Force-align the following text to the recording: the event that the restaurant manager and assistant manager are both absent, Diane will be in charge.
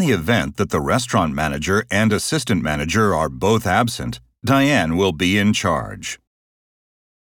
the 0.00 0.12
event 0.12 0.56
that 0.56 0.70
the 0.70 0.80
restaurant 0.80 1.34
manager 1.34 1.84
and 1.90 2.12
assistant 2.12 2.62
manager 2.62 3.14
are 3.14 3.28
both 3.28 3.66
absent, 3.66 4.20
Diane 4.44 4.96
will 4.96 5.12
be 5.12 5.38
in 5.38 5.52
charge. 5.52 6.19